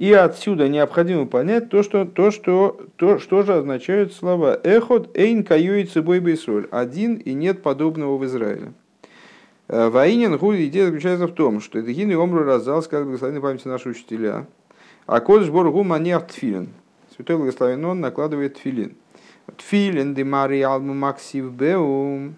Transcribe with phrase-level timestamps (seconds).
[0.00, 5.44] И отсюда необходимо понять то, что, то, что, то, что же означают слова «эхот эйн
[5.44, 8.72] каюи цибой бейсоль»– «один и нет подобного в Израиле».
[9.68, 13.68] Э, Воинен гуль идея заключается в том, что это гины омру раздал, сказал благословенной памяти
[13.68, 14.46] наши учителя.
[15.04, 16.70] А кодж боргу маньях тфилин.
[17.14, 18.94] Святой благословен он накладывает тфилин.
[19.58, 22.36] Тфилин де мари алму максив беум.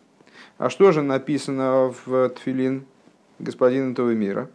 [0.59, 2.87] А что же написано в тфилин
[3.39, 4.51] господина этого мира?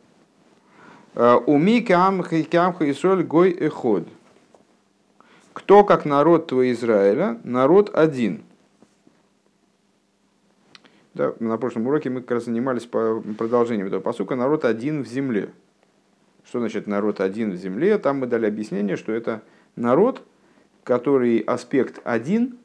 [1.17, 2.35] Уми камха
[2.85, 4.07] и соль гой эход.
[5.53, 8.43] Кто, как народ твой Израиля, народ один.
[11.15, 15.07] Да, на прошлом уроке мы как раз занимались по продолжением этого посука «народ один в
[15.07, 15.49] земле».
[16.45, 17.97] Что значит народ один в земле?
[17.97, 19.41] Там мы дали объяснение, что это
[19.75, 20.21] народ,
[20.83, 22.59] который аспект один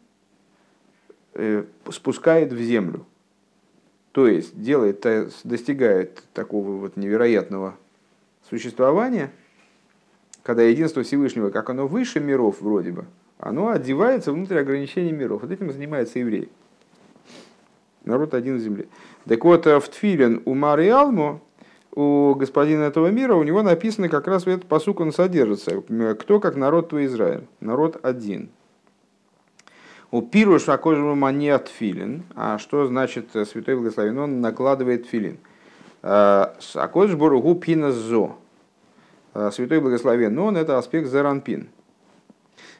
[1.32, 3.06] э, спускает в землю.
[4.12, 5.06] То есть делает,
[5.42, 7.78] достигает такого вот невероятного
[8.52, 9.30] существования,
[10.42, 13.06] когда единство Всевышнего, как оно выше миров вроде бы,
[13.38, 15.40] оно одевается внутрь ограничений миров.
[15.40, 16.50] Вот этим занимается еврей.
[18.04, 18.88] Народ один в земле.
[19.26, 21.40] Так вот, в Тфилин у Мары Алмо,
[21.94, 25.80] у господина этого мира, у него написано как раз этот посук он содержится.
[26.20, 27.46] Кто как народ твой Израиль?
[27.60, 28.50] Народ один.
[30.10, 32.24] У Пируш Акожеву Мания Тфилин.
[32.34, 34.18] А что значит Святой Благословен?
[34.18, 35.38] Он накладывает филин.
[36.02, 38.36] Акодж Боругу Пина Зо.
[38.36, 38.41] Э,
[39.34, 41.68] святой благословен, он это аспект заранпин.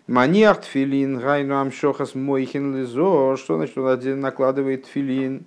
[0.06, 3.36] Маниах тфилин, гайну амшохас мойхин лизо.
[3.36, 5.44] Что значит, он один накладывает тфилин?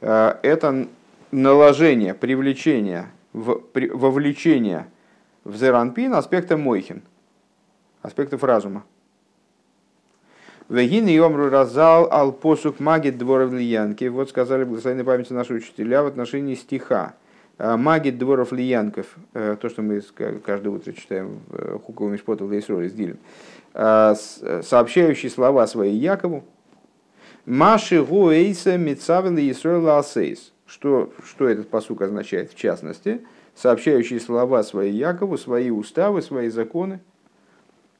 [0.00, 0.88] Э, это
[1.30, 4.86] наложение, привлечение, вовлечение
[5.44, 7.02] в зеранпин аспекта мойхин,
[8.02, 8.84] аспектов разума.
[10.68, 14.04] Вегин и омру разал ал посук магит дворов лиянки.
[14.04, 17.14] Вот сказали благословенной памяти наши учителя в отношении стиха.
[17.62, 22.46] А, Магит дворов лиянков, э, то, что мы каждое утро читаем в э, Хуковом Мишпоту
[22.46, 23.18] Лейсроли с Дилем,
[23.74, 24.14] а,
[24.62, 26.42] сообщающие слова свои Якову,
[27.44, 30.54] Маши Гуэйса Мицавели Исроила Асейс.
[30.64, 33.20] Что, что этот посук означает в частности?
[33.54, 37.00] Сообщающие слова свои Якову, свои уставы, свои законы,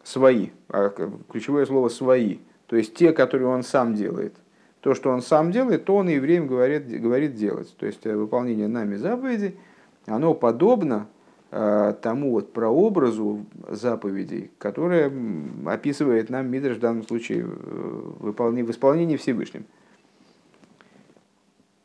[0.03, 0.89] свои, а
[1.31, 4.35] ключевое слово свои, то есть те, которые он сам делает–
[4.81, 7.75] то, что он сам делает, то он евреям говорит, говорит делать.
[7.77, 9.57] То есть э, выполнение нами заповедей,
[10.07, 11.07] оно подобно
[11.51, 15.13] э, тому вот прообразу заповедей, которое
[15.67, 19.65] описывает нам Мидриш в данном случае в исполнении Всевышним.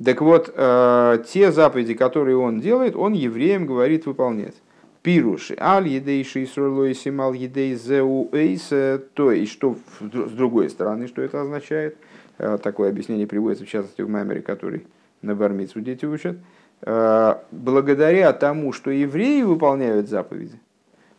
[0.03, 4.56] Так вот, э, те заповеди, которые он делает, он евреям говорит выполнять.
[5.01, 8.69] Пируш, аль едей шейсролой симал едей зеу эйс,
[9.13, 14.01] то есть, что с другой стороны, что это означает– Э, такое объяснение приводится, в частности,
[14.01, 14.85] в Маймере, который
[15.22, 16.38] на Бармицу дети учат.
[16.81, 20.59] Э, благодаря тому, что евреи выполняют заповеди,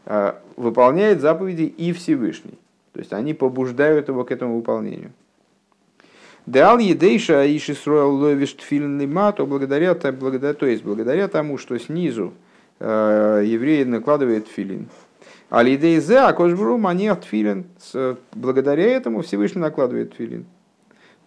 [0.04, 2.58] э, выполняет заповеди и Всевышний.
[2.92, 5.12] То есть они побуждают его к этому выполнению.
[6.46, 8.98] Дал едейша иши строил ловиш тфилин
[9.34, 12.32] то благодаря, благодаря, то есть благодаря тому, что снизу
[12.78, 14.88] евреи накладывают филин.
[15.50, 17.64] А лидей зе, а кошбру манех тфилин.
[18.32, 20.46] Благодаря этому Всевышний накладывает филин.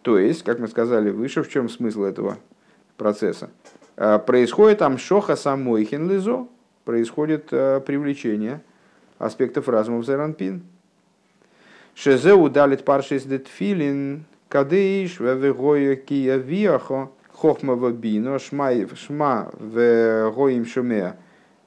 [0.09, 2.39] То есть, как мы сказали выше, в чем смысл этого
[2.97, 3.51] процесса?
[3.95, 6.47] А, происходит там шоха самой хинлизо,
[6.83, 8.63] происходит а, привлечение
[9.19, 10.63] аспектов разума в зеранпин.
[11.93, 21.17] Шезе удалит паршис детфилин, кадыш, вевегоя кия виахо, хохма вабино, шма в гоим шуме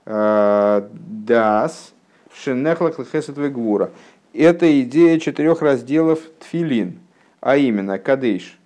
[0.05, 1.95] а, дас,
[2.35, 3.93] шенехлак лхесет вегвура.
[4.35, 6.99] Это идея четырех разделов тфилин–
[7.43, 8.59] а именно Кадейш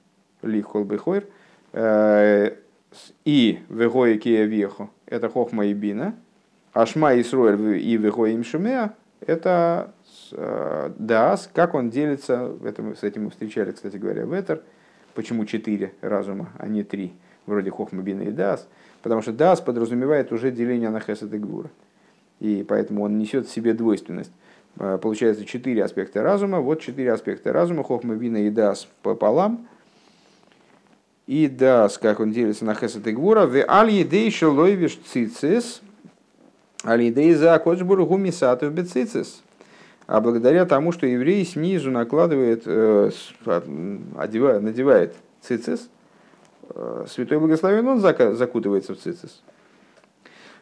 [0.42, 1.24] Лихол Бехойр
[1.72, 2.56] э,
[3.24, 4.70] и Вегоя Кия
[5.06, 6.14] это Хохма и Бина,
[6.72, 8.92] Ашма Исруэль и Вегоя Имшумеа,
[9.26, 9.94] это
[10.30, 14.62] э, Даас, как он делится, это, с этим мы встречали, кстати говоря, в Этер,
[15.14, 17.14] почему четыре разума, а не три,
[17.46, 18.68] вроде Хохма, Бина и Даас,
[19.02, 21.70] потому что Даас подразумевает уже деление на Хесед и Гвура,
[22.40, 24.32] и поэтому он несет в себе двойственность.
[24.78, 26.60] Э, получается четыре аспекта разума.
[26.60, 27.82] Вот четыре аспекта разума.
[27.82, 29.66] Хохма, Вина и Дас пополам.
[31.26, 33.46] И Дас, как он делится на Хесед и Гвура.
[33.46, 35.80] В аль едей шелойвиш цицис.
[36.84, 39.42] Аль едей за кочбуру гумисатов бецицис.
[40.06, 43.10] А благодаря тому, что еврей снизу накладывает, э,
[44.16, 45.88] одевает, надевает цицис,
[46.70, 49.42] э, Святой Благословен, он закутывается в цицис.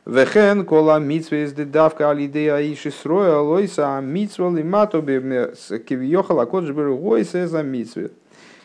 [0.07, 7.63] Вехен кола митсве из дедавка алидея иши сроя лойса митсва лимато кивьехал акоджбер гойса за
[7.63, 8.11] митсве.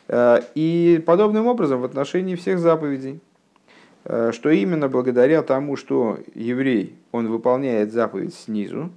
[0.09, 3.21] Э, и подобным образом в отношении всех заповедей,
[4.03, 8.91] э, что именно благодаря тому, что еврей, он выполняет заповедь снизу,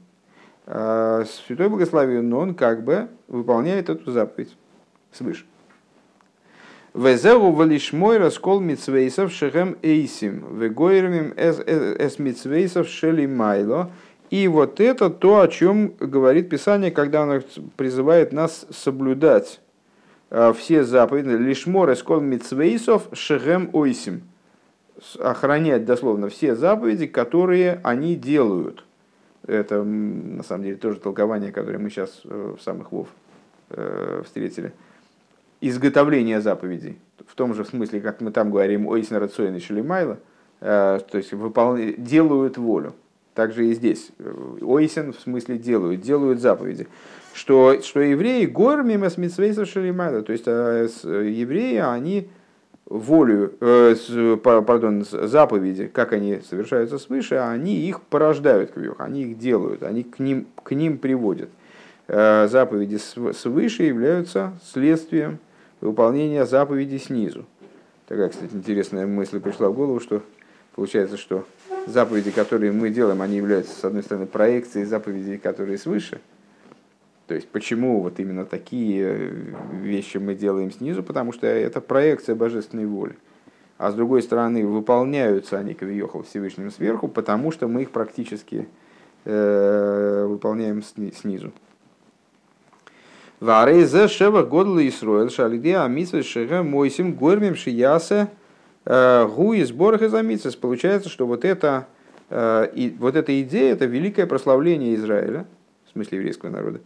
[0.66, 4.56] а святой благословен, он как бы выполняет эту заповедь
[5.12, 5.44] свыше.
[6.94, 13.90] Везеу валишмой раскол мицвейсов шехем эйсим, вегойрмим эс мицвейсов шели майло.
[14.28, 17.40] И вот это то, о чем говорит Писание, когда оно
[17.76, 19.60] призывает нас соблюдать
[20.30, 21.28] а, все заповеди.
[21.28, 24.22] Лишмор раскол мицвейсов шехем ойсим.
[25.18, 28.84] Охранять дословно все заповеди, которые они делают.
[29.46, 33.08] Это на самом деле тоже толкование, которое мы сейчас э, в самых вов
[33.70, 34.72] э, встретили
[35.62, 40.18] изготовление заповедей, в том же смысле, как мы там говорим, ойсна рацоин и шелемайла,
[40.60, 41.78] э, то есть выпол...
[41.96, 42.94] делают волю.
[43.34, 44.10] Также и здесь.
[44.60, 46.88] Ойсен в смысле делают, делают заповеди.
[47.32, 52.28] Что, что евреи гор мимо смитсвейсов шелемайла, то есть э, евреи, они
[52.86, 53.94] волю, э,
[54.42, 60.48] пардон, заповеди, как они совершаются свыше, они их порождают, они их делают, они к ним,
[60.62, 61.50] к ним приводят.
[62.08, 65.38] Заповеди свыше являются следствием
[65.82, 67.44] выполнения заповедей снизу.
[68.06, 70.22] Такая, кстати, интересная мысль пришла в голову, что
[70.74, 71.44] получается, что
[71.86, 76.20] заповеди, которые мы делаем, они являются, с одной стороны, проекцией заповедей, которые свыше.
[77.26, 79.30] То есть, почему вот именно такие э,
[79.80, 81.02] вещи мы делаем снизу?
[81.02, 83.16] Потому что это проекция божественной воли.
[83.78, 88.68] А с другой стороны, выполняются они, Кавиохал, Всевышним сверху, потому что мы их практически
[89.24, 91.52] э, выполняем снизу.
[93.42, 98.28] Варейзе шева годла Исруэл шалиде амитсва шега мойсим гормим шиясе
[98.84, 100.54] э, гу и сборах из амитсвас.
[100.54, 101.88] Получается, что вот это,
[102.30, 105.44] э, и, вот эта идея, это великое прославление Израиля,
[105.88, 106.82] в смысле еврейского народа,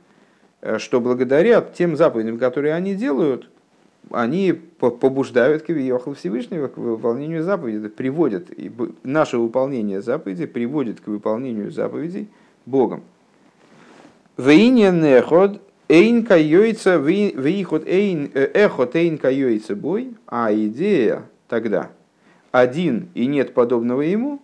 [0.63, 3.51] э, что благодаря тем заповедям, которые они делают,
[4.11, 8.49] они побуждают Кавиохал Всевышнего к выполнению заповедей, приводят,
[9.03, 12.31] наше выполнение заповедей приводит к выполнению заповедей
[12.65, 13.03] Богом.
[14.39, 21.91] Вейня неход Эйн кайойца, выиход эйн, э, эхот эйн кайойца бой, а идея тогда
[22.51, 24.43] один и нет подобного ему,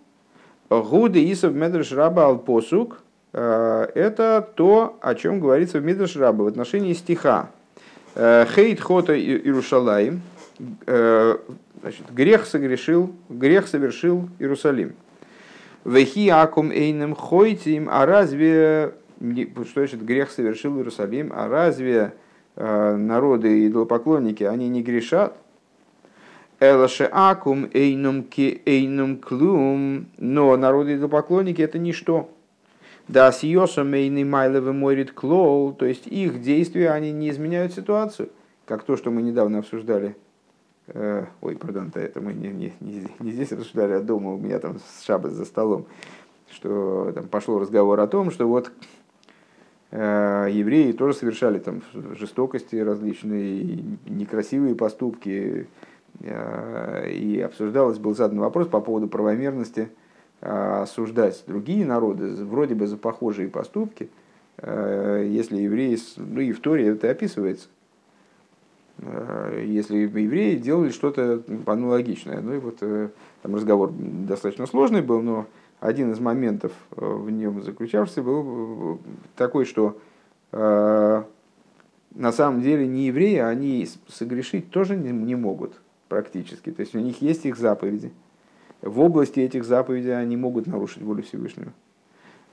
[0.71, 3.03] гуды исов медрш раба ал посук,
[3.33, 7.51] э, это то, о чем говорится в медрш раба в отношении стиха.
[8.15, 10.23] Э, Хейт хота Иерушалаим,
[10.87, 14.93] значит, грех согрешил, грех совершил Иерусалим.
[15.85, 18.95] Вехи акум эйнем хойтим, а разве
[19.65, 22.15] что значит грех совершил Иерусалим, а разве
[22.57, 25.37] э, народы идолопоклонники, они не грешат?
[26.61, 32.31] Элаше акум эйнум ки эйнум клум, но народы идолопоклонники это ничто.
[33.09, 38.31] Да с Йосом эйны майловы морит клоу, то есть их действия, они не изменяют ситуацию,
[38.65, 40.17] как то, что мы недавно обсуждали.
[40.89, 44.79] Э, ой, пардон, это мы не, не, не, здесь обсуждали, а дома у меня там
[44.79, 45.87] с шабас за столом,
[46.51, 48.71] что там пошло разговор о том, что вот
[49.93, 51.83] евреи тоже совершали там
[52.19, 55.67] жестокости различные, некрасивые поступки.
[56.21, 59.91] Э, и обсуждалось, был задан вопрос по поводу правомерности
[60.41, 64.09] э, осуждать другие народы, вроде бы за похожие поступки,
[64.63, 67.69] если евреи, ну и в Торе это описывается,
[69.65, 72.41] если евреи делали что-то аналогичное.
[72.43, 75.47] Ну и вот там разговор достаточно сложный был, но
[75.83, 79.01] один из моментов э, в нем заключавшийся был
[79.35, 79.99] такой, что
[80.53, 81.23] э,
[82.15, 86.71] на самом деле не евреи, они согрешить тоже не, могут практически.
[86.71, 88.13] То есть у них есть их заповеди.
[88.81, 91.73] В области этих заповедей они могут нарушить волю Всевышнего.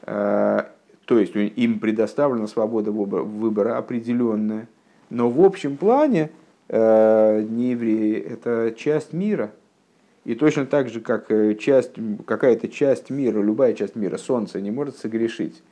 [0.01, 0.63] Э,
[1.05, 4.67] то есть им предоставлена свобода выбора определенная.
[5.11, 6.31] Но в общем плане
[6.67, 9.51] э, не евреи– это часть мира–
[10.29, 11.93] и точно так же, как э, часть,
[12.27, 15.63] какая-то часть мира, любая часть мира, Солнце не может согрешить.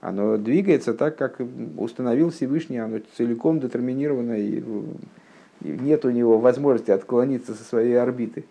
[0.00, 1.40] Оно двигается так, как
[1.76, 4.62] установил Всевышний, оно целиком детерминировано, и
[5.62, 8.44] нет у него возможности отклониться со своей орбиты.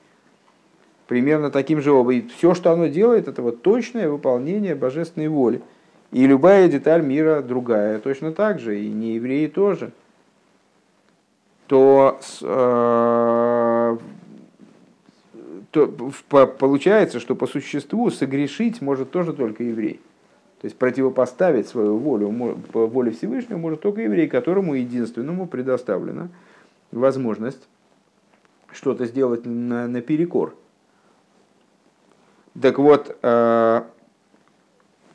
[1.07, 2.27] Примерно таким же образом.
[2.37, 5.61] Все, что оно делает, это вот точное выполнение божественной воли.
[6.11, 9.93] И любая деталь мира другая точно так же, и не евреи тоже.
[11.67, 13.62] То э,
[15.73, 15.87] то
[16.59, 19.99] получается, что по существу согрешить может тоже только еврей.
[20.61, 22.29] То есть противопоставить свою волю
[22.73, 26.29] воле Всевышнего может только еврей, которому единственному предоставлена
[26.91, 27.67] возможность
[28.71, 30.55] что-то сделать на, наперекор.
[32.59, 33.81] Так вот, э,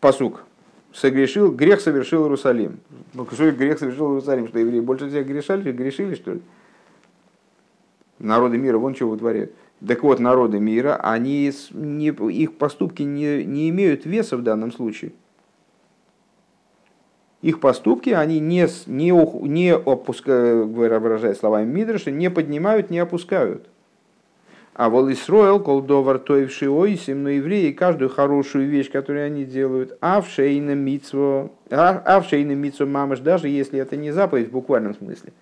[0.01, 0.45] посук.
[0.93, 2.81] Согрешил, грех совершил Иерусалим.
[3.15, 4.49] Ну, что грех совершил Иерусалим?
[4.49, 6.43] Что евреи больше всех грешали, грешили, что ли?
[8.19, 9.53] Народы мира вон чего вытворяют.
[9.87, 15.13] Так вот, народы мира, они не, их поступки не, не имеют веса в данном случае.
[17.43, 19.13] их поступки, они не, не,
[19.49, 23.69] не опускают, выражая словами Мидраша, не поднимают, не опускают.
[24.75, 30.21] А вол Исроэл, колдовар тоевши ойсим, но евреи каждую хорошую вещь, которую они делают, а
[30.21, 34.95] в шейна митсво, а, а в митсво мамаш, даже если это не заповедь в буквальном
[34.95, 35.33] смысле.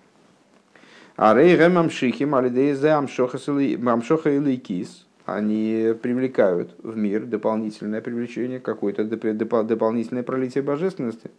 [1.17, 10.23] А рей гэмамшихим алидейзе амшоха или кис, они привлекают в мир дополнительное привлечение, какое-то дополнительное
[10.23, 11.29] пролитие божественности.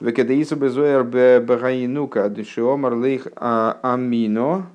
[0.00, 4.66] Векедаиса безуэр бегаинука дешиомар лейх а, амино,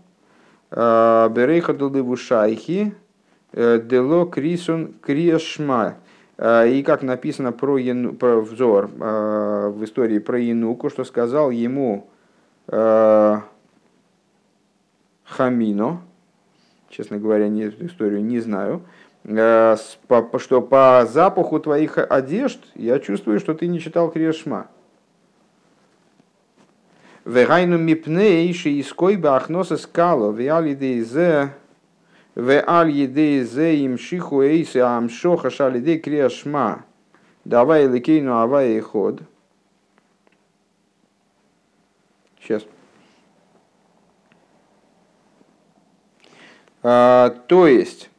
[0.76, 2.96] Э, Берейха Дулдыву Шайхи,
[3.52, 5.96] э, Дело Крисун Криешма.
[6.38, 12.08] Э, и как написано про, Яну, про взор в истории про Януку, что сказал ему
[15.34, 16.02] Хамино,
[16.90, 18.84] честно говоря, не, эту историю не знаю,
[19.26, 24.68] что по запаху твоих одежд я чувствую, что ты не читал Криешма.
[27.26, 31.54] Вегайну мипней шииской бахноса скало, веал едейзе,
[32.36, 36.84] веал едейзе им шиху эйсе амшоха шалидей криашма.
[37.46, 39.22] Давай лекейну авай и ход.
[42.42, 42.64] Сейчас.
[46.84, 48.10] То есть,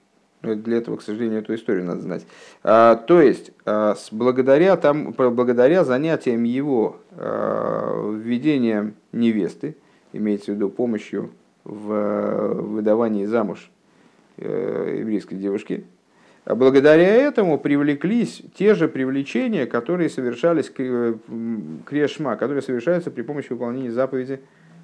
[0.43, 2.27] ну, для этого, к сожалению, эту историю надо знать.
[2.63, 9.77] А, то есть, а, благодаря, там, благодаря занятиям его а, введением невесты,
[10.13, 11.31] имеется в виду помощью
[11.65, 13.71] в выдавании замуж
[14.37, 15.85] э, еврейской девушки,
[16.45, 20.71] а благодаря этому привлеклись те же привлечения, которые совершались
[21.87, 24.41] крешма, которые совершаются при помощи выполнения заповеди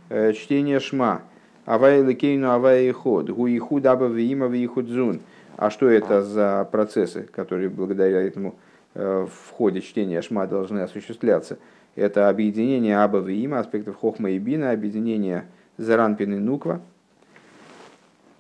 [0.09, 1.23] э, чтения шма.
[1.71, 5.21] Авай лекейну авай ход, гуихуд аба виима виихудзун–
[5.61, 8.55] а что это за процессы, которые благодаря этому
[8.95, 11.59] э, в ходе чтения Шма должны осуществляться?
[11.97, 15.45] Это объединение Аба и Има, аспектов Хохма и Бина, объединение
[15.77, 16.81] Заранпин и Нуква.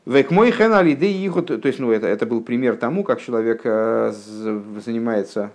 [0.06, 3.60] Век мой хен алиды ихут, то есть, ну, это, это был пример тому, как человек
[3.64, 5.50] э, занимается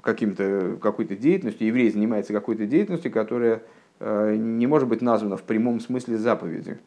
[0.00, 3.62] каким-то, какой-то деятельностью, еврей занимается какой-то деятельностью, которая
[4.00, 6.78] не может быть названа в прямом смысле заповедью.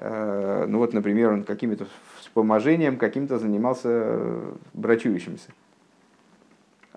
[0.00, 1.86] Ну вот, например, он какими-то
[2.28, 5.50] вспоможением каким-то занимался э, брачующимся.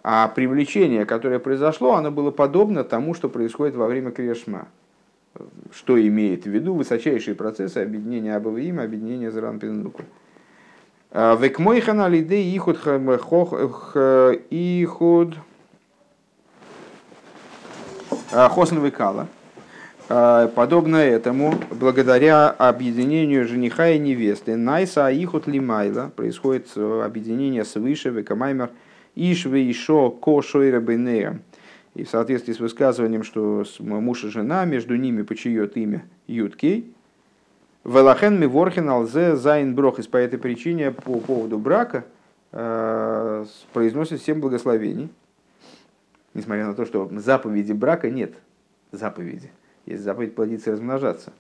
[0.03, 4.67] А привлечение, которое произошло, оно было подобно тому, что происходит во время Крешма.
[5.71, 10.03] Что имеет в виду высочайшие процессы объединения Абаваим, объединения Заранпиннуку.
[11.11, 12.77] А, Векмойхан алиде ихуд
[14.49, 15.35] ихуд
[18.31, 19.21] а, хосн векала.
[19.21, 19.40] А,
[20.55, 28.71] подобно этому, благодаря объединению жениха и невесты, Найса Аихут Лимайла, происходит э, объединение свыше, Векамаймер,
[29.15, 31.39] Ишве Ишо Кошойра Бенея.
[31.93, 36.93] И в соответствии с высказыванием, что муж и жена, между ними почиет имя Юткей,
[37.83, 40.07] Велахен Миворхен Алзе Зайн Брохис.
[40.07, 42.05] По этой причине, по поводу брака,
[42.51, 45.09] э, произносит семь благословений.
[46.33, 48.33] Несмотря на то, что заповеди брака нет
[48.91, 49.51] заповеди.
[49.85, 51.33] Есть заповедь плодиться и размножаться.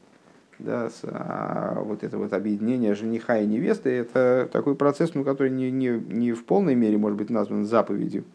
[0.59, 5.71] Да, а вот это вот объединение жениха и невесты, это такой процесс, ну, который не,
[5.71, 8.25] не, не в полной мере может быть назван заповедью.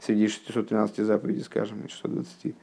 [0.00, 2.56] Среди 613 заповедей, скажем, 620.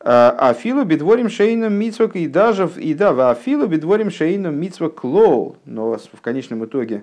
[0.00, 4.94] А, а филу бедворим шейном митсвак и даже и да, а филу бедворим шейном митсвак
[4.94, 5.56] клоу.
[5.64, 7.02] Но в конечном итоге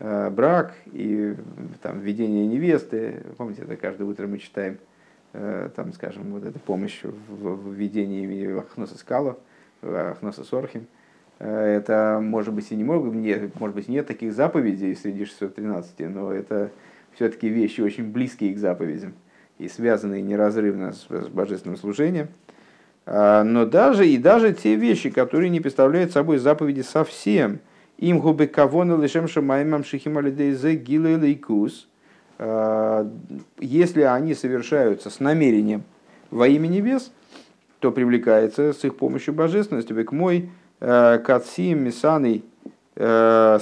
[0.00, 1.34] э, брак и
[1.80, 4.78] там, введение невесты, помните, это каждое утро мы читаем,
[5.32, 9.36] там, скажем, вот эта помощь в введении Ахноса Скала,
[9.82, 10.86] Ахноса Сорхим,
[11.38, 16.00] э, это, может быть, и не может, нет, может быть, нет таких заповедей среди 613,
[16.10, 16.70] но это
[17.14, 19.14] все-таки вещи очень близкие к заповедям
[19.58, 22.28] и связанные неразрывно с, с божественным служением.
[23.06, 27.60] А, но даже и даже те вещи, которые не представляют собой заповеди совсем,
[27.98, 31.95] им губы кавона лишем шамаймам шихим алидейзе Э,
[32.38, 35.84] если они совершаются с намерением
[36.30, 37.10] во имя небес,
[37.80, 39.92] то привлекается с их помощью божественности.
[39.92, 40.50] Век мой
[40.80, 42.44] э, кацим мисаный
[42.94, 43.58] э,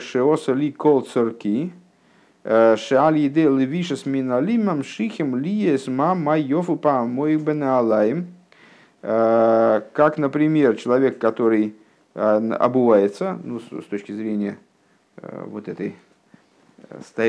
[0.00, 1.72] шеоса ли кол цорки,
[2.44, 8.26] шеаль еде левиша с миналимам шихим лиес мам майофу па моих бенаалаем.
[9.00, 11.74] Как, например, человек, который
[12.14, 14.58] обувается, ну, с точки зрения
[15.22, 15.96] вот этой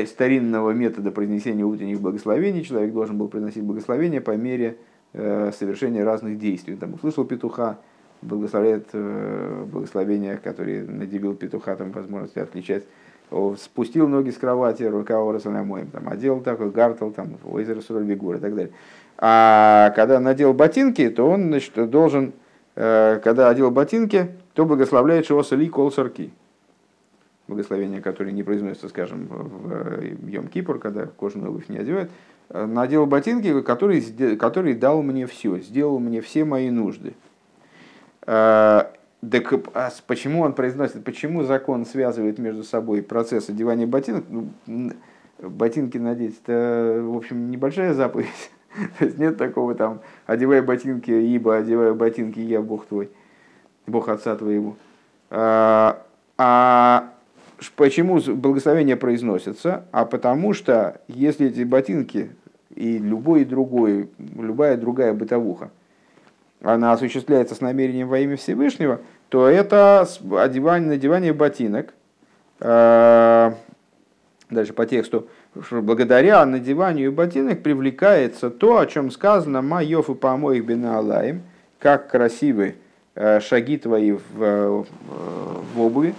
[0.06, 2.62] старинного метода произнесения утренних благословений.
[2.62, 4.76] Человек должен был произносить благословение по мере
[5.12, 6.76] э, совершения разных действий.
[6.76, 7.78] Там услышал петуха,
[8.22, 12.84] благословляет э, благословения, которые наделил петуха там, возможности отличать
[13.58, 18.54] спустил ноги с кровати, рука моим, там, одел такой гартел, там, озеро Суральбегур и так
[18.54, 18.72] далее.
[19.18, 22.32] А когда надел ботинки, то он значит, должен,
[22.76, 26.30] э, когда одел ботинки, то благословляет Шиоса Ли Кол Сарки.
[27.48, 32.10] Благословение, которое не произносится, скажем, в э, Йом Кипур, когда кожаную обувь не одевают.
[32.48, 34.02] Э, надел ботинки, который,
[34.36, 37.14] который дал мне все, сделал мне все мои нужды.
[39.30, 44.24] Так а почему он произносит, почему закон связывает между собой процесс одевания ботинок?
[44.28, 44.92] Ну,
[45.38, 48.50] ботинки надеть, это, в общем, небольшая заповедь.
[48.98, 53.10] То есть нет такого там, одевай ботинки, ибо одеваю ботинки, я Бог твой,
[53.86, 54.76] Бог отца твоего.
[55.30, 56.04] А,
[56.38, 57.12] а
[57.74, 59.84] почему благословение произносится?
[59.92, 62.30] А потому что если эти ботинки
[62.74, 65.70] и любой другой, любая другая бытовуха,
[66.62, 70.06] она осуществляется с намерением во имя Всевышнего, то это
[70.38, 71.94] одевание, надевание ботинок,
[72.60, 73.54] а,
[74.50, 75.28] дальше по тексту,
[75.70, 81.42] благодаря надеванию ботинок привлекается то, о чем сказано «Майов и помоих бенаалаем»,
[81.78, 82.76] как красивы
[83.14, 84.84] э, шаги твои в, э,
[85.74, 86.14] в обуви.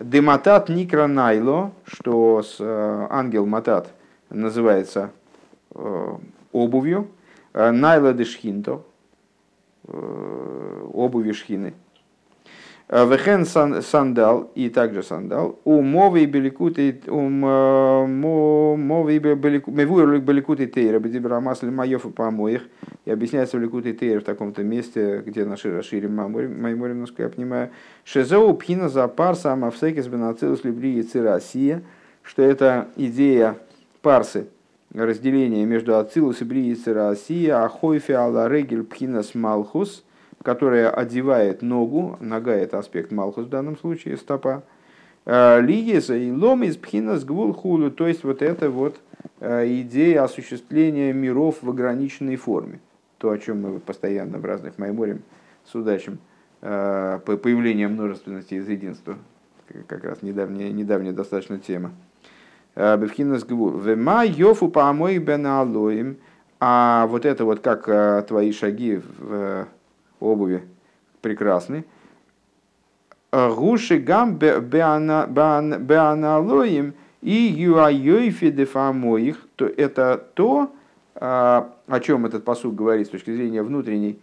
[0.00, 3.92] Дематат никра найло, что с э, ангел матат
[4.30, 5.10] называется
[6.52, 7.08] обувью.
[7.54, 8.82] Найла дешхинто,
[9.86, 11.74] обуви шхины.
[12.88, 13.46] Э, Вехен
[13.82, 15.58] сандал и также сандал.
[15.64, 22.68] У мовы беликуты у мовы беликуты беликуты тейра бедибра масли маев и помоих.
[23.04, 27.70] И объясняется беликуты тейра в таком-то месте, где наши расширим майморим, насколько я понимаю.
[28.04, 31.82] Шезоу пхина за пар сама всекис бенацилус либри и Россия,
[32.22, 33.56] что это идея
[34.02, 34.48] парсы,
[34.92, 40.04] разделения между Ацилус и Брии Россия, Ахойфи Алла Регель Пхинас Малхус–
[40.42, 44.62] которая одевает ногу, нога это аспект Малхус в данном случае, стопа,
[45.24, 47.54] э, Лигиса и лом из пхинас гвул
[47.90, 49.00] то есть вот это вот
[49.40, 52.80] э, идея осуществления миров в ограниченной форме.
[53.18, 55.22] То, о чем мы постоянно в разных майморем
[55.64, 56.18] судачим,
[56.60, 59.16] э, по появлению множественности из единства,
[59.86, 61.92] как раз недавняя, недавняя достаточно тема.
[62.74, 63.76] Бевхинас гвул.
[63.76, 66.16] Вема йофу паамой бен алоим,
[66.58, 69.66] а вот это вот как твои шаги в
[70.22, 70.62] обуви
[71.20, 71.84] прекрасны.
[73.32, 75.84] Гуши гам беаналоим
[77.22, 80.70] и юайойфи дефамоих, то это то,
[81.14, 84.18] а, о чем этот посуд говорит с точки зрения внутренней,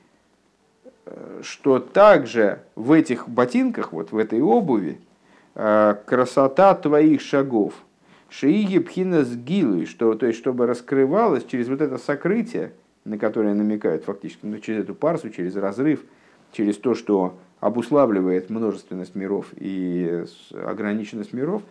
[1.06, 5.00] э, что также в этих ботинках, вот в этой обуви,
[5.56, 7.74] э, красота твоих шагов,
[8.30, 12.74] шииги пхинас гилы, что, то есть чтобы раскрывалось через вот это сокрытие,
[13.10, 16.04] на которые намекают фактически, ну, через эту парсу, через разрыв,
[16.52, 21.64] через то, что обуславливает множественность миров и ограниченность миров,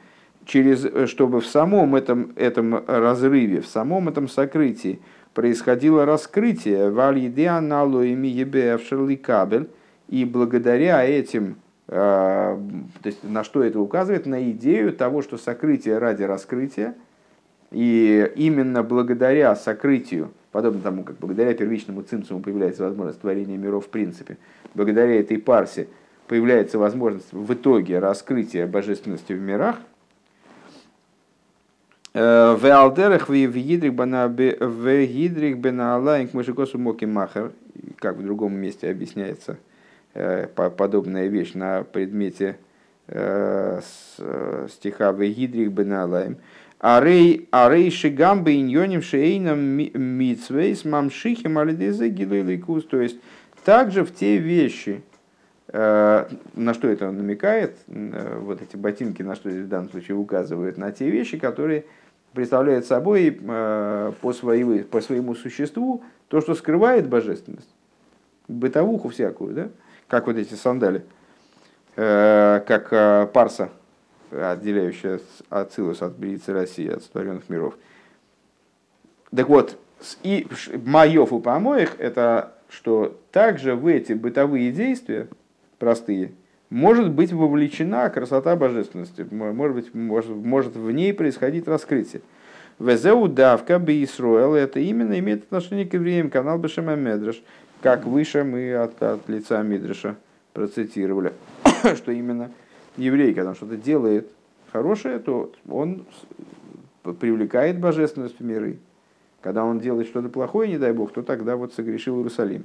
[0.44, 4.98] через, э, чтобы в самом этом, этом разрыве, в самом этом сокрытии
[5.32, 6.90] происходило раскрытие
[9.16, 9.68] кабель,
[10.08, 15.98] и благодаря этим, э, то есть на что это указывает, на идею того, что сокрытие
[15.98, 16.96] ради раскрытия,
[17.70, 23.88] и именно благодаря сокрытию подобно тому, как благодаря первичному цимцуму появляется возможность творения миров в
[23.88, 24.36] принципе,
[24.74, 25.88] благодаря этой парсе
[26.26, 29.76] появляется возможность в итоге раскрытия божественности в мирах,
[32.14, 33.94] э, в алдерах в гидрик
[35.58, 37.52] бена алаинг мышекосу моки махер,
[37.96, 39.56] как в другом месте объясняется
[40.14, 42.58] э, подобная вещь на предмете
[43.06, 43.80] э,
[44.68, 46.36] стиха в гидрик бена алаим,
[46.80, 52.84] Арей, арей шигамбы иньоним шейном митсвейс мамшихим алидезе гилайликус.
[52.84, 53.18] То есть,
[53.64, 55.02] также в те вещи,
[55.68, 60.78] э, на что это намекает, э, вот эти ботинки, на что в данном случае указывают,
[60.78, 61.84] на те вещи, которые
[62.32, 67.74] представляют собой э, по, своему, по своему существу то, что скрывает божественность,
[68.46, 69.68] бытовуху всякую, да?
[70.06, 71.04] как вот эти сандали,
[71.96, 73.70] как парса
[74.30, 77.74] отделяющая Ацилус от Бриицы России, от сотворенных миров.
[79.34, 79.78] Так вот,
[80.22, 80.46] и
[80.84, 85.28] маев и помоих это что также в эти бытовые действия,
[85.78, 86.32] простые,
[86.70, 92.20] может быть вовлечена красота божественности, может, быть, может, может в ней происходить раскрытие.
[92.78, 97.42] Везеу давка бы Исруэл, это именно имеет отношение к евреям, канал Бешема Медреш,
[97.80, 100.16] как выше мы от, от лица Мидреша
[100.52, 101.32] процитировали,
[101.96, 102.50] что именно
[102.98, 104.30] еврей, когда он что-то делает
[104.72, 106.04] хорошее, то он
[107.20, 108.78] привлекает божественность в миры.
[109.40, 112.64] Когда он делает что-то плохое, не дай бог, то тогда вот согрешил Иерусалим.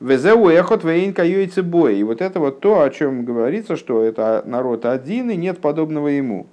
[0.00, 1.12] Везеу эхот вейн.
[1.12, 6.08] И вот это вот то, о чем говорится, что это народ один и нет подобного
[6.08, 6.46] ему.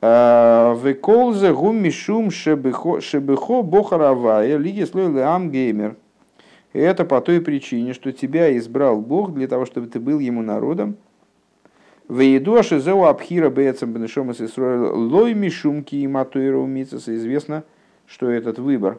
[0.00, 5.96] Веколзе гум мишум шебехо бохаравая лиги слой ам геймер.
[6.74, 10.42] И это по той причине, что тебя избрал Бог для того, чтобы ты был ему
[10.42, 10.96] народом.
[12.08, 17.64] Вейду ашизеу абхира бецам бенешома лой мишумки и матуиру Известно,
[18.06, 18.98] что этот выбор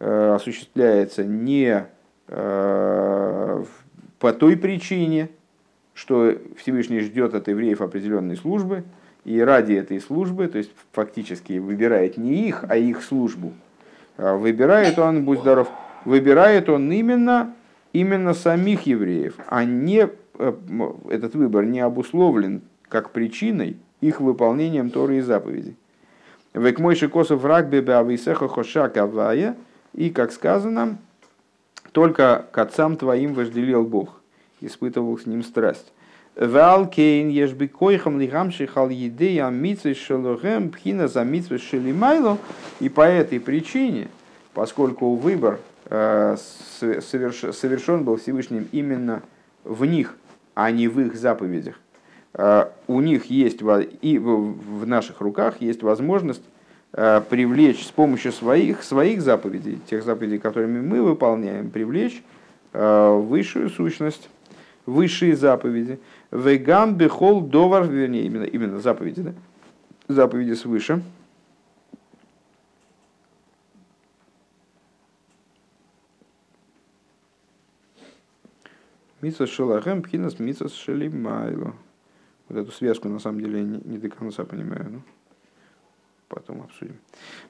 [0.00, 1.86] э, осуществляется не
[2.26, 3.64] э,
[4.18, 5.30] по той причине,
[5.94, 8.82] что Всевышний ждет от евреев определенной службы,
[9.24, 13.52] и ради этой службы, то есть фактически выбирает не их, а их службу,
[14.16, 15.68] а выбирает он, будь здоров,
[16.04, 17.54] выбирает он именно,
[17.92, 20.08] именно самих евреев, а не
[20.38, 20.52] э,
[21.10, 25.76] этот выбор не обусловлен как причиной их выполнением Торы и заповедей.
[26.54, 29.56] Век мой шикосов рак бебеависеха хоша кавая,
[29.94, 30.98] и, как сказано,
[31.92, 34.20] только к отцам твоим вожделел Бог,
[34.60, 35.92] испытывал с ним страсть.
[36.38, 42.38] Валкейн ешби койхам лигамши хал едея митсвы шелухем пхина за митсвы шелимайло.
[42.78, 44.06] И по этой причине,
[44.54, 45.58] поскольку выбор
[45.88, 49.22] совершен был Всевышним именно
[49.64, 50.16] в них,
[50.54, 51.76] а не в их заповедях,
[52.34, 53.60] э, у них есть
[54.02, 56.42] и в наших руках есть возможность
[56.92, 62.22] э, привлечь с помощью своих, своих заповедей, тех заповедей, которыми мы выполняем, привлечь
[62.72, 64.28] высшую сущность,
[64.84, 65.98] высшие заповеди.
[66.30, 69.32] Вегам бехол довар, вернее, именно, именно заповеди, да?
[70.06, 71.02] Заповеди свыше.
[79.20, 81.74] Митсва шелахем пхинас митсва шелимайло.
[82.48, 84.86] Вот эту связку на самом деле не, не до конца понимаю.
[84.90, 85.02] Ну,
[86.28, 86.96] потом обсудим.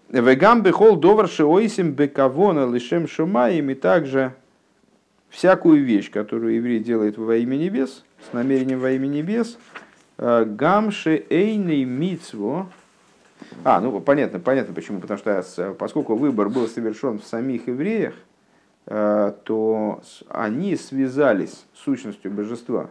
[0.09, 3.68] Вегам бехол довар шеойсим бекавона лишем шумаем.
[3.68, 4.35] И также
[5.28, 9.59] всякую вещь, которую еврей делает во имя небес, с намерением во имя небес,
[10.16, 12.70] э, гамше эйный мицво.
[13.62, 15.00] А, ну понятно, понятно почему.
[15.00, 18.27] Потому что поскольку выбор был совершен в самих евреях, э,
[18.88, 22.88] то они связались с сущностью божества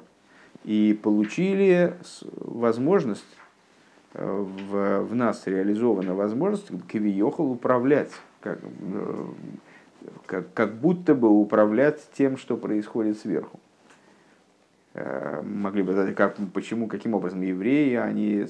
[0.68, 3.26] и получили возможность,
[4.14, 8.60] э, в, в нас реализована возможность кавиехал управлять, как,
[10.26, 13.62] как, как будто бы управлять тем, что происходит сверху.
[14.94, 18.46] Э, могли бы задать, как, почему, каким образом евреи, они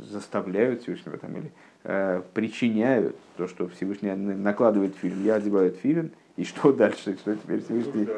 [0.00, 1.52] заставляют Всевышнего там, или
[1.84, 7.62] э, причиняют то, что Всевышний накладывает фильм, я одеваю фильм, и что дальше, что теперь
[7.62, 8.08] Всевышний...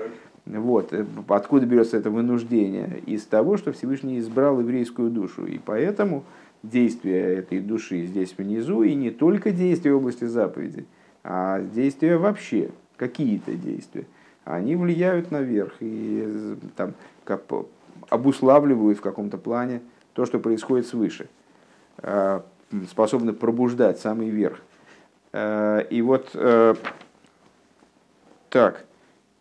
[0.46, 3.00] Вот, э, откуда берется это вынуждение?
[3.06, 6.24] Из того, что Всевышний избрал еврейскую душу, и поэтому
[6.62, 10.86] действия этой души здесь внизу, и не только действия в области заповедей,
[11.22, 14.04] а действия вообще, какие-то действия,
[14.44, 16.92] они влияют наверх и там,
[17.24, 17.44] как,
[18.10, 19.80] обуславливают в каком-то плане
[20.12, 21.28] то, что происходит свыше,
[21.98, 22.44] а,
[22.90, 24.60] способны пробуждать самый верх.
[25.32, 26.74] А, и вот э,
[28.54, 28.84] так.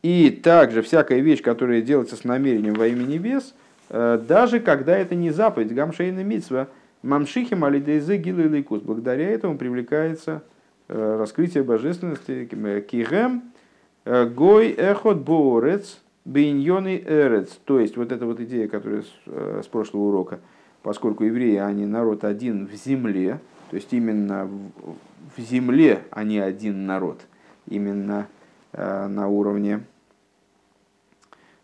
[0.02, 3.54] И также всякая вещь, которая делается с намерением во имя небес,
[3.89, 6.67] э, даже когда это не заповедь, гамшейна митсва,
[7.04, 8.49] мамшихим алидейзе гилу
[8.82, 10.41] благодаря этому привлекается
[10.89, 12.45] Э, раскрытие божественности,
[12.89, 13.43] кигем,
[14.04, 17.58] э, гой эхот борец, биньоны эрец.
[17.63, 19.04] То есть вот эта вот идея, которая
[19.63, 20.39] с, прошлого урока,
[20.82, 24.49] поскольку евреи, они народ один в земле, то есть именно
[25.36, 27.21] в, земле они один народ,
[27.67, 28.28] именно
[28.74, 29.84] на уровне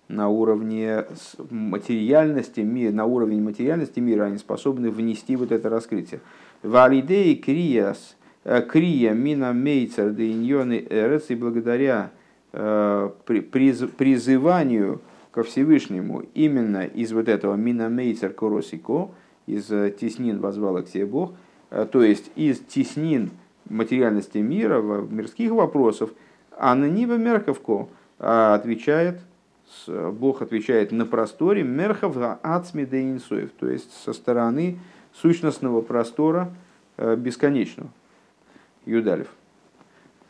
[0.08, 1.06] на уровне
[1.50, 6.22] материальности мира, на уровень материальности мира они способны внести вот это раскрытие.
[6.64, 12.12] Валидей криас Э, крия мина мейцер де иньоны эрец, и благодаря
[12.54, 19.12] э, призыванию ко Всевышнему именно из вот этого мина мейцер коросико,
[19.46, 21.34] из э, теснин возвала к себе Бог,
[21.70, 23.30] то есть из теснин
[23.70, 26.10] материальности мира, мирских вопросов,
[26.60, 29.20] а на Нива Мерховко отвечает,
[29.88, 34.78] Бог отвечает на просторе Мерхов Ацми де Инсоев, то есть со стороны
[35.14, 36.52] сущностного простора
[36.98, 37.90] бесконечного.
[38.86, 39.28] Юдалев.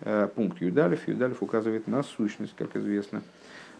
[0.02, 1.08] Э, пункт Юдалев.
[1.08, 3.22] Юдалев указывает на сущность, как известно.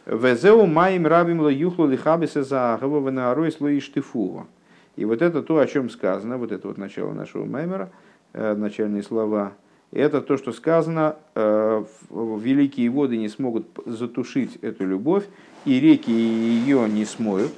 [0.06, 4.48] Везеу маим рабим ло юхлу лихабиса за агавована арой слои штифува.
[4.96, 7.90] И вот это то, о чем сказано, вот это вот начало нашего маймера,
[8.34, 9.54] э, начальные слова,
[9.92, 15.26] это то, что сказано, э, великие воды не смогут затушить эту любовь,
[15.66, 17.52] и реки ее не смоют.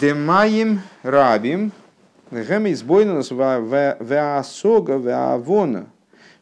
[0.00, 1.72] Демаим рабим
[2.30, 5.86] Гэм избойнус веасога веавона,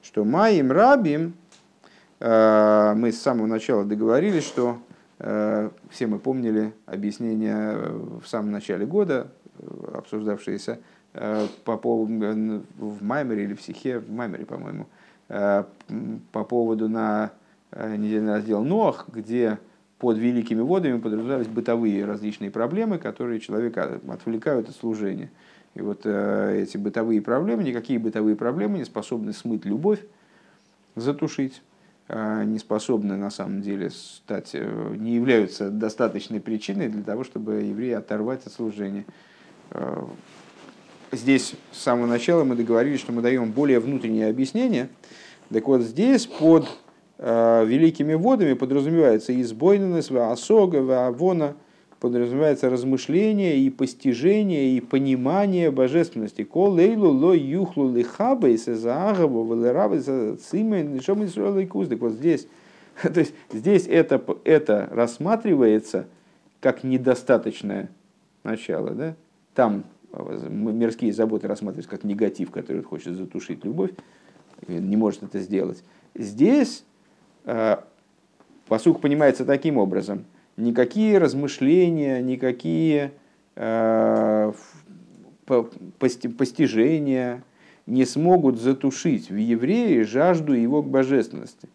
[0.02, 1.34] что маим рабим,
[2.18, 4.78] э, мы с самого начала договорились, что
[5.20, 7.76] э, все мы помнили объяснение
[8.20, 9.28] в самом начале года,
[9.94, 10.80] обсуждавшееся
[11.64, 14.86] по поводу в Маймере или в Сихе, в Маймере, по-моему,
[15.28, 17.32] по поводу на
[17.72, 19.58] недельный раздел Ноах, где
[19.98, 25.30] под великими водами подразумевались бытовые различные проблемы, которые человека отвлекают от служения.
[25.74, 30.00] И вот э, эти бытовые проблемы, никакие бытовые проблемы не способны смыть любовь,
[30.94, 31.62] затушить,
[32.08, 37.56] э, не способны на самом деле стать, э, не являются достаточной причиной для того, чтобы
[37.56, 39.04] евреи оторвать от служения.
[39.70, 40.04] Э,
[41.12, 44.88] здесь с самого начала мы договорились, что мы даем более внутреннее объяснение.
[45.50, 46.68] Так вот здесь под
[47.18, 51.56] Э, великими водами подразумевается избойненность, осога, авона,
[51.98, 56.44] подразумевается размышление и постижение и понимание божественности.
[56.44, 60.00] Кол лейлу ло юхлу лихаба и сезаагаву велерабы
[60.36, 62.48] цимен Так вот здесь,
[63.02, 66.06] то есть здесь это, это рассматривается
[66.60, 67.88] как недостаточное
[68.42, 68.90] начало.
[68.90, 69.16] Да?
[69.54, 69.84] Там
[70.48, 73.90] мирские заботы рассматриваются как негатив, который хочет затушить любовь,
[74.68, 75.82] не может это сделать.
[76.14, 76.84] Здесь
[77.46, 77.76] Э,
[78.66, 80.24] посук понимается таким образом.
[80.56, 83.12] Никакие размышления, никакие
[83.54, 84.52] э,
[85.48, 87.44] постижения
[87.86, 91.68] не смогут затушить в евреи жажду его к божественности.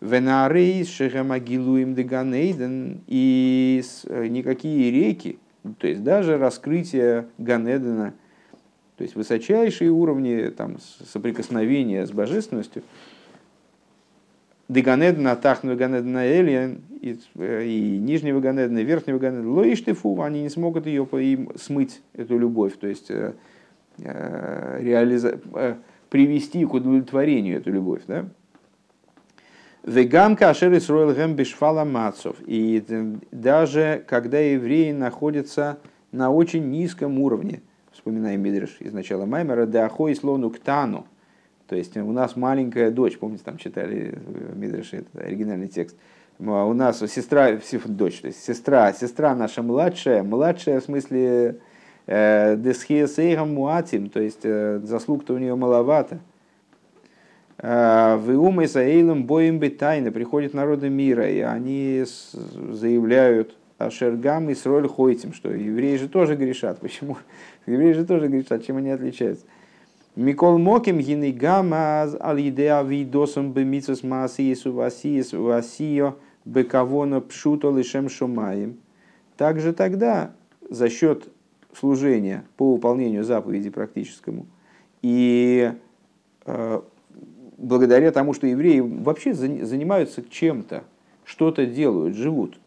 [0.00, 5.38] Венарейс Шехамагилуим Деганейден и э, никакие реки,
[5.78, 8.14] то есть даже раскрытие Ганедена,
[8.96, 12.82] то есть высочайшие уровни там, соприкосновения с божественностью–
[14.72, 20.86] Деганедна, Тахну Ганедна Элия, и, и нижнего Ганедна, и верхнего Ганедна, Лоиштефу, они не смогут
[20.86, 23.34] ее им смыть, эту любовь, то есть э,
[23.98, 25.38] э реализа...
[25.54, 25.74] Э,
[26.08, 28.02] привести к удовлетворению эту любовь.
[28.06, 28.26] Да?
[29.84, 32.36] Вегам кашер Исруэл гэм бешфала мацов.
[32.46, 32.84] И
[33.32, 35.78] даже когда евреи находятся
[36.12, 41.06] на очень низком уровне, вспоминаем Мидриш из начала Маймера, да ахой слону ктану,
[41.66, 45.96] то есть у нас маленькая дочь, помните, там читали в Мидраше, это оригинальный текст.
[46.38, 51.58] А у нас сестра, дочь, то есть сестра, сестра наша младшая, младшая в смысле
[52.06, 56.20] э, десхиесейгам муатим, то есть э, заслуг-то у нее маловато.
[57.62, 64.88] Э, в Иумы Саэйлом боем бетайна приходят народы мира, и они заявляют Ашергам и Сроль
[64.88, 66.80] Хойтим, что евреи же тоже грешат.
[66.80, 67.18] Почему?
[67.66, 69.46] Евреи же тоже грешат, чем они отличаются?
[70.16, 78.76] Микол Моким гинигама ал идея видосом бемицус маасиесу васиес васио бекавона пшуто лишем шумаем.
[79.36, 80.32] Также тогда
[80.68, 81.28] за счет
[81.72, 84.46] служения по выполнению заповеди практическому
[85.00, 85.72] и
[86.44, 86.80] э,
[87.62, 90.84] благодаря тому, что евреи вообще занимаются чем-то,
[91.24, 92.58] что-то делают, живут,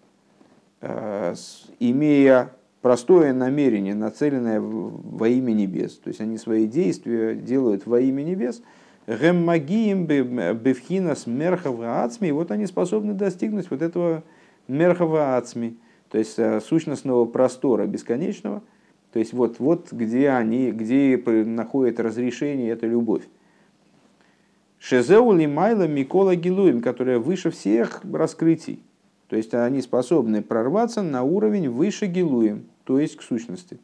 [0.81, 1.35] э,
[1.79, 5.97] имея простое намерение, нацеленное во имя небес.
[5.97, 8.61] То есть они свои действия делают во имя небес.
[9.07, 12.31] Геммагием бевхинас мерхава ацми.
[12.31, 14.23] Вот они способны достигнуть вот этого
[14.67, 15.77] мерхава ацми.
[16.09, 18.63] То есть э, сущностного простора бесконечного.
[19.11, 23.23] То есть вот, вот где они, где находит разрешение эта любовь.
[24.87, 28.83] Шезеу лимайла Микола Гилуем, которая выше всех раскрытий.
[29.29, 33.79] То есть они способны прорваться на уровень выше Гилуем то есть к сущности.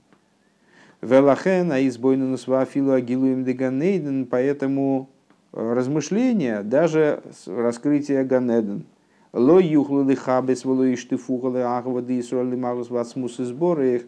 [1.01, 5.09] Велахен, а избойну насвафилу агилуем деганейден, поэтому
[5.53, 8.85] э, размышления, даже раскрытие Ганеден,
[9.33, 14.03] ло юхлу лихабес воло иштифухалы ахвады и суалли магус вацмус и сборы их,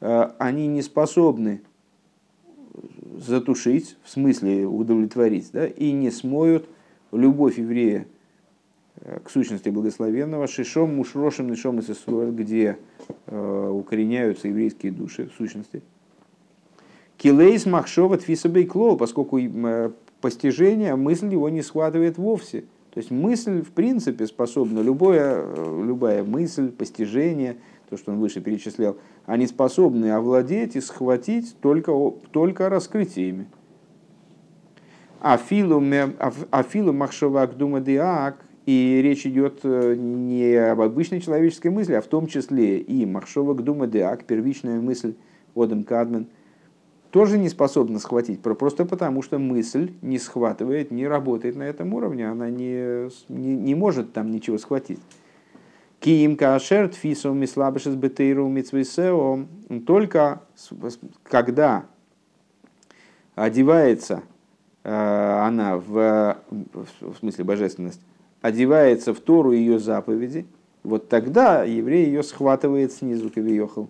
[0.00, 1.62] э, они не способны
[3.18, 6.68] затушить, в смысле удовлетворить, да, и не смоют
[7.12, 8.06] любовь еврея
[9.02, 12.78] Э, к сущности благословенного, шишом мушрошем нишом и где
[13.26, 15.82] э, укореняются еврейские души в сущности.
[17.18, 22.62] Килейс махшова тфисабейкло, поскольку э, постижение, мысль его не схватывает вовсе.
[22.92, 25.44] То есть мысль, в принципе, способна, любое,
[25.84, 27.56] любая мысль, постижение,
[27.88, 28.96] то, что он выше перечислял,
[29.26, 31.92] они способны овладеть и схватить только,
[32.32, 33.46] только раскрытиями.
[35.20, 35.80] Афилу
[36.92, 42.26] махшова агдума диак, и речь идет э, не об обычной человеческой мысли, а в том
[42.26, 45.14] числе и Махшова Гдума Деак, первичная мысль
[45.54, 46.26] Одам Кадмен,
[47.12, 52.28] тоже не способна схватить, просто потому что мысль не схватывает, не работает на этом уровне,
[52.28, 54.98] она не, не, не может там ничего схватить.
[56.00, 59.46] Киим кашерт фисом мислабешес бетейру митсвисео,
[59.86, 60.42] только
[61.22, 61.86] когда
[63.34, 64.22] одевается
[64.84, 68.00] э, она в, в смысле божественность,
[68.40, 70.46] одевается в Тору ее заповеди,
[70.82, 73.88] вот тогда еврей ее схватывает снизу кавиохал,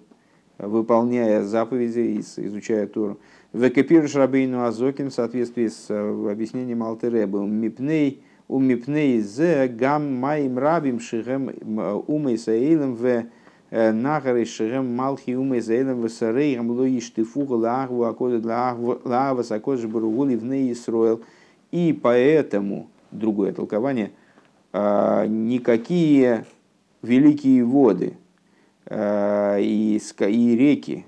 [0.58, 3.18] выполняя заповеди и изучая Тору.
[3.52, 7.40] Векапируш Рабейну Азокин в соответствии с э, объяснением Алтереба.
[7.40, 11.50] Мипней у мипней зе гам маим рабим шигем
[12.06, 13.24] умей саилем в
[13.70, 20.44] нахары шигем малхи умей саилем в сарейгам лои штифуга лагву акода лава сакоджи баругули в
[20.44, 21.22] ней Исроил.
[21.72, 24.12] И поэтому, другое толкование,
[24.72, 26.44] э, никакие
[27.02, 28.16] великие воды
[28.88, 31.04] и, и реки,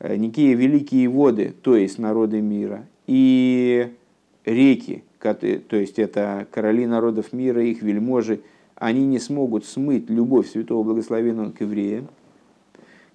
[0.00, 3.94] никакие великие воды, то есть народы мира, и
[4.44, 8.40] реки, то есть это короли народов мира, их вельможи,
[8.74, 12.08] они не смогут смыть любовь святого благословенного к евреям.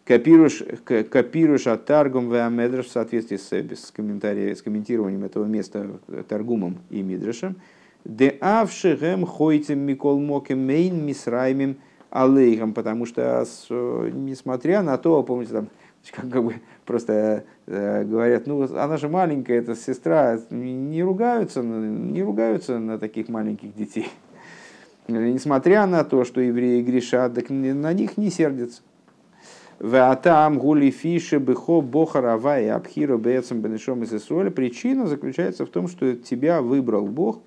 [0.05, 6.77] Копируешь, копируешь от Таргум в в соответствии с, с, комментарием, с комментированием этого места Таргумом
[6.89, 7.57] и Мидрашем.
[8.05, 11.75] Де авшегем хойтем микол мокем мейн мисраймим
[12.09, 15.67] алейхам, потому что, несмотря на то, помните, там
[16.11, 22.79] как, бы просто э, говорят, ну она же маленькая, это сестра, не ругаются, не ругаются
[22.79, 24.09] на таких маленьких детей.
[25.07, 28.81] Несмотря на то, что евреи грешат, так на них не сердятся.
[29.79, 34.09] Ватам гули фиши бехо бохарава и абхира бецам бенешом из
[34.53, 37.41] Причина заключается в том, что тебя выбрал Бог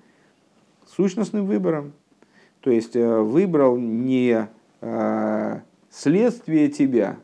[0.87, 1.91] сущностным выбором.
[2.61, 4.47] То есть э, выбрал не
[4.81, 7.17] э, следствие тебя,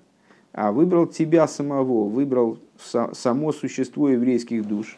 [0.58, 4.98] а выбрал тебя самого, выбрал само существо еврейских душ.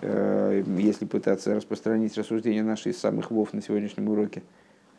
[0.00, 4.42] Э, если пытаться распространить рассуждения наших из самых вов на сегодняшнем уроке,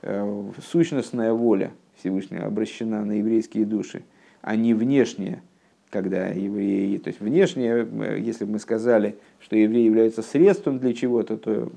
[0.03, 4.03] э, сущностная воля Всевышнего обращена на еврейские души,
[4.41, 5.41] а не внешняя,
[5.89, 10.93] когда евреи, то есть внешне, э, если бы мы сказали, что евреи являются средством для
[10.93, 11.71] чего-то, то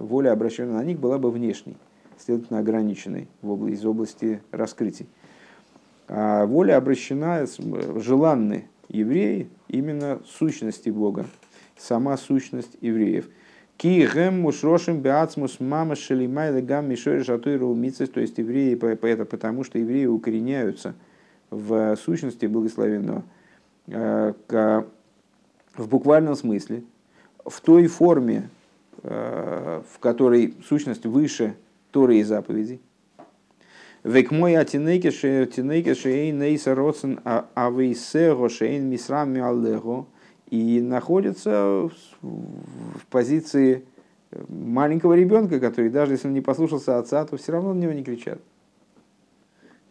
[0.00, 1.78] воля, обращенная на них, была бы внешней,
[2.18, 5.06] следовательно, ограниченной в области, из области раскрытий.
[6.08, 7.46] А воля обращена,
[7.96, 11.26] желанны евреи именно сущности Бога,
[11.76, 13.28] сама сущность евреев.
[13.76, 19.64] Ки гэм мушрошим беацмус мама шелимай легам мишой жатуиру умицес, то есть евреи, это потому
[19.64, 20.94] что евреи укореняются
[21.50, 23.24] в сущности благословенного,
[23.88, 24.32] э,
[25.76, 26.84] в буквальном смысле,
[27.44, 28.48] в той форме,
[29.02, 31.56] э, в которой сущность выше
[31.90, 32.80] Торы и заповедей,
[34.04, 40.06] Век мой атинейке шейн нейса родсен авейсего шейн мисрами аллего
[40.50, 41.88] и находится
[42.20, 43.86] в позиции
[44.48, 48.04] маленького ребенка, который даже если он не послушался отца, то все равно на него не
[48.04, 48.42] кричат,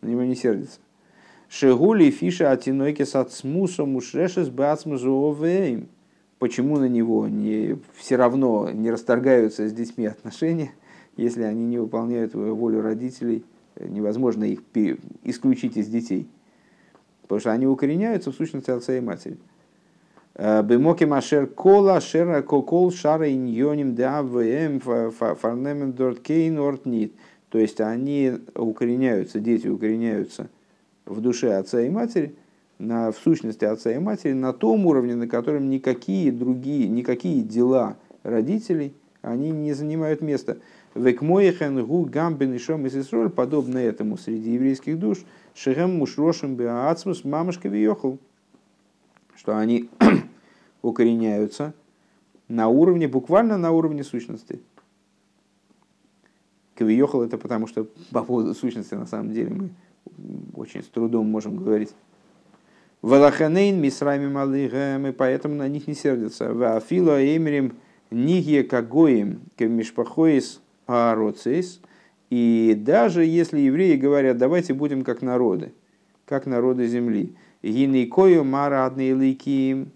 [0.02, 0.80] на него не сердится.
[1.50, 5.88] Шегули фиша атинойке сацмусо мушрешес бацмузуовеем.
[6.38, 10.72] Почему на него не, все равно не расторгаются с детьми отношения,
[11.18, 13.44] если они не выполняют волю родителей–
[13.80, 14.62] невозможно их
[15.24, 16.28] исключить из детей,
[17.24, 19.38] потому что они укореняются в сущности отца и матери.
[20.36, 27.14] Э, Бемоки машер кола шера кокол шара иньоним давм фарнемен дорткейн ортнит.
[27.50, 30.50] То есть они укореняются, дети укореняются
[31.06, 32.36] в душе отца и матери,
[32.80, 37.98] на, в сущности отца и матери, на том уровне, на котором никакие другие, никакие дела
[38.24, 40.58] родителей, они не занимают места.
[40.96, 45.20] Векмоехен гу гамбен и шом Исроль, подобно этому среди еврейских душ,
[45.56, 48.20] шехем мушрошим беацмус мамашка виехал,
[49.36, 49.90] что они
[50.84, 51.74] укореняются
[52.48, 54.60] на уровне, буквально на уровне сущности.
[56.76, 59.70] Кавиехал это потому, что по поводу сущности на самом деле мы
[60.56, 61.94] очень с трудом можем говорить.
[63.02, 66.54] Валаханейн мисрами малыгам, и поэтому на них не сердятся.
[66.54, 67.74] Вафила эмерим
[68.12, 71.80] нигье кагоим кемишпахоис аароцейс.
[72.30, 75.72] И даже если евреи говорят, давайте будем как народы,
[76.26, 77.36] как народы земли.
[77.62, 79.88] Гинейкою марадные лики,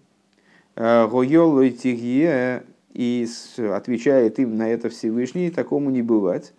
[0.76, 6.54] э, тигье, и отвечает им на это Всевышний, такому не бывать.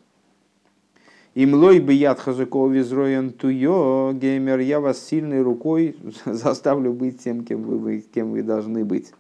[1.35, 7.63] Имлой бы яд хазаков изроен туё, геймер, я вас сильной рукой заставлю быть тем, кем
[7.63, 9.13] вы, кем вы должны быть.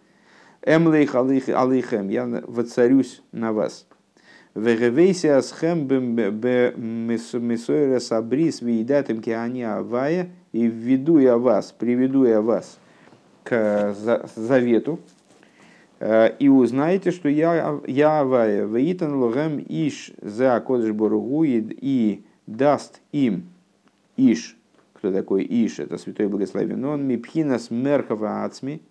[0.62, 3.86] Эмлейх алейхем, я воцарюсь на вас.
[4.58, 12.80] Вегевейся с хэм мисойра сабрис виедатым киани авая и введу я вас, приведу я вас
[13.44, 13.94] к
[14.34, 14.98] завету,
[16.00, 23.00] э, и узнаете, что я, я авая, веитан логем иш за кодыш боругу и даст
[23.12, 23.44] им
[24.16, 24.56] иш,
[24.94, 27.06] кто такой иш, это святой благословен, он.
[27.06, 28.82] Мипхинас мерхава ацми,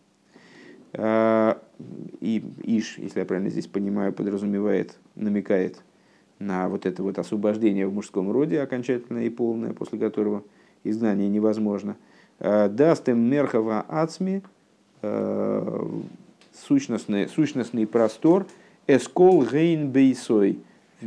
[0.93, 1.55] э,
[2.21, 5.83] и Иш, если я правильно здесь понимаю, подразумевает, намекает
[6.39, 10.43] на вот это вот освобождение в мужском роде окончательное и полное, после которого
[10.83, 11.95] изгнание невозможно.
[12.39, 14.43] Даст им мерхова ацми,
[16.53, 18.45] сущностный, сущностный простор,
[18.85, 20.59] эскол гейн бейсой,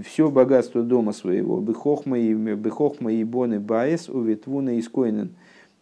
[0.04, 5.30] все богатство дома своего, бехохма и, бехохма и боны баес, уветвуна и скойнен,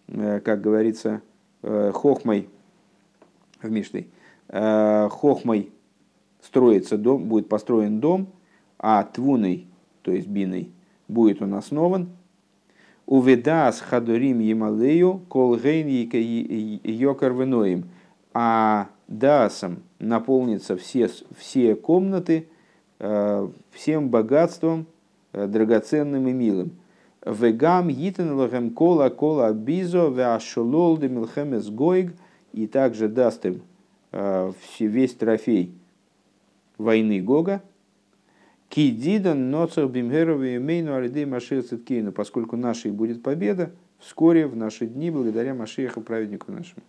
[0.07, 1.21] как говорится,
[1.63, 2.49] хохмой
[3.63, 4.09] в Мишлей,
[4.51, 5.71] хохмой
[6.43, 8.29] строится дом, будет построен дом,
[8.79, 9.67] а твуной,
[10.03, 10.71] то есть биной,
[11.09, 12.09] будет он основан.
[13.07, 15.89] Уведас хадурим емалею колгейн
[16.85, 17.85] йокар веноим.
[18.35, 22.49] А дасом наполнится все, все комнаты
[22.99, 24.87] э, всем богатством
[25.33, 26.73] э, драгоценным и милым.
[27.25, 32.13] Вегам йитен лахем кола кола бизо веашолол де милхемес гойг.
[32.53, 33.59] И также даст им э,
[34.13, 35.73] весь трофей
[36.77, 37.63] войны Гога,
[38.69, 45.11] Кидидан ноцах бимгерови мейну алидей Машир Циткейну, поскольку нашей будет победа вскоре в наши дни
[45.11, 46.83] благодаря Машиеху праведнику нашему.